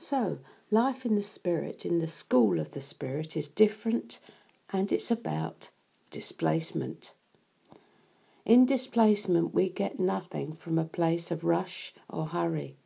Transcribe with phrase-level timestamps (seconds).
[0.00, 0.38] So,
[0.70, 4.18] life in the Spirit, in the school of the Spirit, is different
[4.72, 5.68] and it's about
[6.08, 7.12] displacement.
[8.46, 12.76] In displacement, we get nothing from a place of rush or hurry.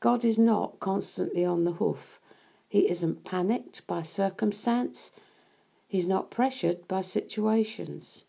[0.00, 2.20] God is not constantly on the hoof.
[2.68, 5.12] He isn't panicked by circumstance.
[5.88, 8.26] He's not pressured by situations.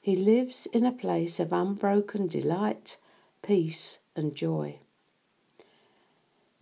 [0.00, 2.98] He lives in a place of unbroken delight,
[3.42, 4.78] peace, and joy.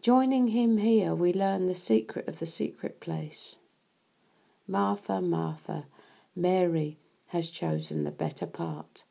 [0.05, 3.57] Joining him here, we learn the secret of the secret place.
[4.69, 5.87] Martha, Martha,
[6.37, 9.05] Mary has chosen the better part.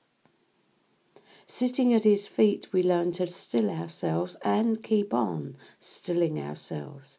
[1.47, 7.17] Sitting at his feet, we learn to still ourselves and keep on stilling ourselves,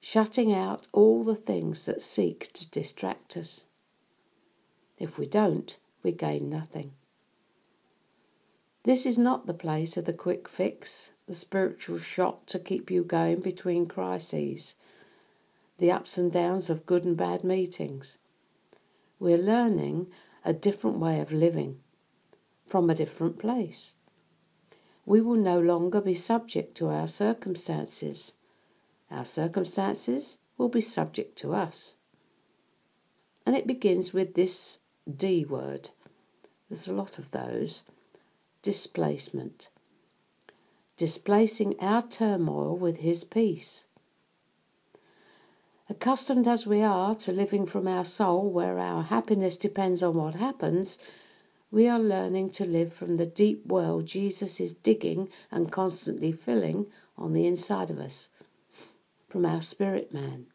[0.00, 3.66] shutting out all the things that seek to distract us.
[4.96, 6.92] If we don't, we gain nothing.
[8.84, 13.02] This is not the place of the quick fix, the spiritual shot to keep you
[13.02, 14.74] going between crises,
[15.78, 18.18] the ups and downs of good and bad meetings.
[19.18, 20.06] We're learning
[20.44, 21.78] a different way of living
[22.66, 23.94] from a different place.
[25.04, 28.34] We will no longer be subject to our circumstances.
[29.10, 31.94] Our circumstances will be subject to us.
[33.44, 35.90] And it begins with this D word.
[36.68, 37.84] There's a lot of those
[38.62, 39.70] displacement,
[40.96, 43.86] displacing our turmoil with His peace.
[45.88, 50.34] Accustomed as we are to living from our soul, where our happiness depends on what
[50.34, 50.98] happens,
[51.70, 56.86] we are learning to live from the deep well Jesus is digging and constantly filling
[57.16, 58.30] on the inside of us,
[59.28, 60.46] from our spirit man.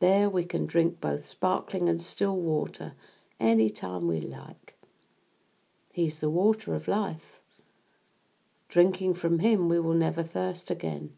[0.00, 2.92] There we can drink both sparkling and still water
[3.40, 4.74] any time we like.
[5.92, 7.40] He's the water of life.
[8.74, 11.12] Drinking from him, we will never thirst again.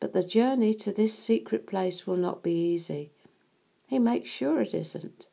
[0.00, 3.12] But the journey to this secret place will not be easy.
[3.86, 5.26] He makes sure it isn't.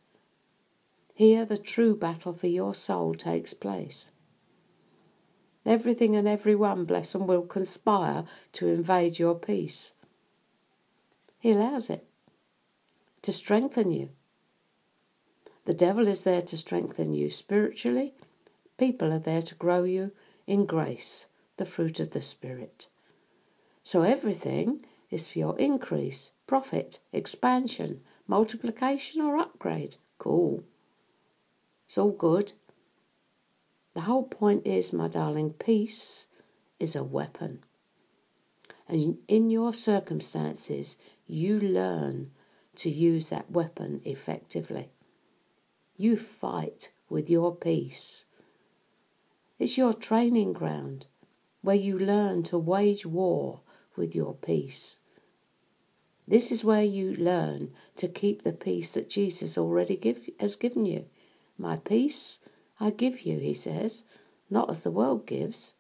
[1.14, 4.10] Here, the true battle for your soul takes place.
[5.66, 9.94] Everything and everyone, bless him, will conspire to invade your peace.
[11.40, 12.06] He allows it
[13.22, 14.10] to strengthen you.
[15.64, 18.16] The devil is there to strengthen you spiritually
[18.78, 20.12] People are there to grow you
[20.48, 22.88] in grace, the fruit of the Spirit.
[23.84, 29.98] So everything is for your increase, profit, expansion, multiplication, or upgrade.
[30.18, 30.64] Cool.
[31.86, 32.54] It's all good.
[33.94, 36.28] The whole point is, my darling, peace
[36.80, 37.60] is a weapon.
[38.88, 40.98] And in your circumstances,
[41.28, 42.32] you learn
[42.76, 44.90] to use that weapon effectively.
[45.96, 48.26] You fight with your peace
[49.58, 51.08] it's your training ground
[51.62, 53.62] where you learn to wage war
[53.96, 55.00] with your peace.
[56.28, 60.86] This is where you learn to keep the peace that Jesus already give, has given
[60.86, 61.06] you.
[61.58, 62.40] My peace
[62.80, 64.04] I give you, he says,
[64.50, 65.74] not as the world gives.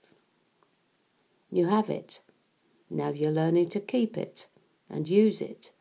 [1.52, 2.22] You have it.
[2.90, 4.48] Now you're learning to keep it
[4.90, 5.72] and use it.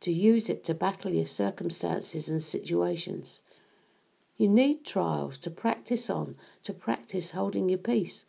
[0.00, 3.42] To use it to battle your circumstances and situations.
[4.36, 8.24] You need trials to practice on, to practice holding your peace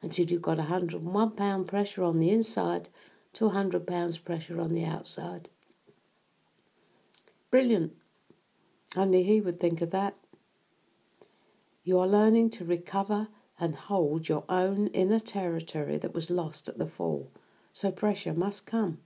[0.00, 2.88] until you've got a 101 pound pressure on the inside
[3.34, 5.48] to 100 pounds pressure on the outside.
[7.50, 7.92] Brilliant.
[8.96, 10.16] Only he would think of that.
[11.84, 13.28] You are learning to recover
[13.58, 17.30] and hold your own inner territory that was lost at the fall,
[17.72, 18.98] so pressure must come.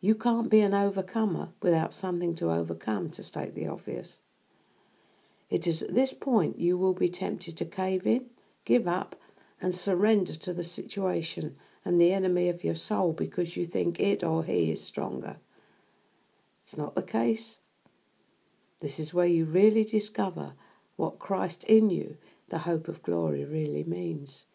[0.00, 4.20] You can't be an overcomer without something to overcome, to state the obvious.
[5.50, 8.26] It is at this point you will be tempted to cave in,
[8.64, 9.16] give up,
[9.60, 14.22] and surrender to the situation and the enemy of your soul because you think it
[14.22, 15.36] or he is stronger.
[16.64, 17.58] It's not the case.
[18.80, 20.52] This is where you really discover
[20.96, 22.16] what Christ in you,
[22.48, 24.46] the hope of glory, really means.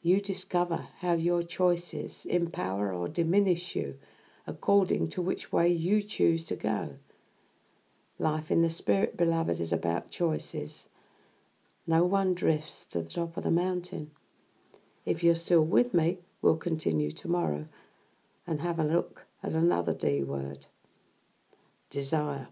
[0.00, 3.98] You discover how your choices empower or diminish you
[4.46, 6.96] according to which way you choose to go.
[8.22, 10.88] Life in the Spirit, beloved, is about choices.
[11.88, 14.12] No one drifts to the top of the mountain.
[15.04, 17.66] If you're still with me, we'll continue tomorrow
[18.46, 20.66] and have a look at another D word
[21.90, 22.46] desire.